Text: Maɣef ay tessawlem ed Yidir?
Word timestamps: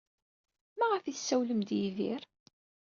Maɣef 0.77 1.03
ay 1.05 1.15
tessawlem 1.15 1.61
ed 1.63 1.71
Yidir? 1.79 2.21